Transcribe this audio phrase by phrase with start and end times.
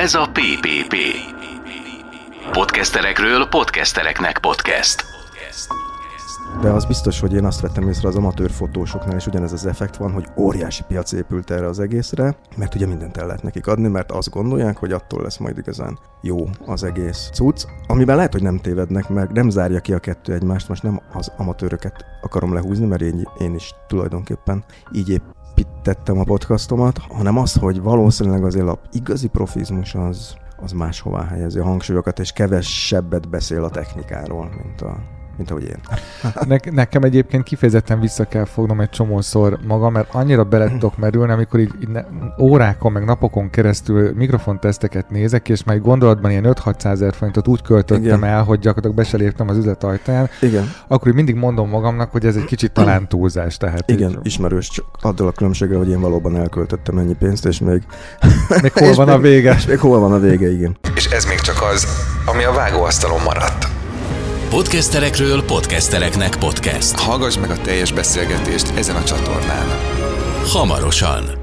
[0.00, 0.94] Ez a PPP.
[2.52, 5.04] Podcasterekről podcastereknek podcast.
[6.60, 9.96] De az biztos, hogy én azt vettem észre az amatőr fotósoknál is ugyanez az effekt
[9.96, 13.88] van, hogy óriási piac épült erre az egészre, mert ugye mindent el lehet nekik adni,
[13.88, 18.42] mert azt gondolják, hogy attól lesz majd igazán jó az egész cucc, amiben lehet, hogy
[18.42, 22.86] nem tévednek, mert nem zárja ki a kettő egymást, most nem az amatőröket akarom lehúzni,
[22.86, 25.20] mert én, én is tulajdonképpen így
[25.60, 31.58] építettem a podcastomat, hanem az, hogy valószínűleg azért a igazi profizmus az, az máshová helyezi
[31.58, 35.78] a hangsúlyokat, és kevesebbet beszél a technikáról, mint a mint ahogy én.
[36.48, 41.32] Ne, nekem egyébként kifejezetten vissza kell fognom egy csomószor magam, mert annyira bele tudok merülni,
[41.32, 42.04] amikor így, így ne,
[42.38, 48.04] órákon, meg napokon keresztül mikrofonteszteket nézek, és majd gondolatban ilyen 5-600 ezer forintot úgy költöttem
[48.04, 48.24] Igen.
[48.24, 50.72] el, hogy gyakorlatilag be se léptem az üzlet ajtaján, Igen.
[50.88, 53.56] akkor így mindig mondom magamnak, hogy ez egy kicsit talán túlzás.
[53.56, 54.18] Tehát Igen, így...
[54.22, 57.82] ismerős, csak addal a különbséggel, hogy én valóban elköltöttem ennyi pénzt, és még...
[58.62, 59.54] Még hol van a vége?
[59.54, 60.76] És még hol van a vége, igen.
[60.94, 61.86] És ez még csak az,
[62.26, 63.69] ami a vágóasztalon maradt.
[64.50, 66.98] Podcasterekről podcastereknek podcast.
[66.98, 69.68] Hallgass meg a teljes beszélgetést ezen a csatornán.
[70.44, 71.39] Hamarosan.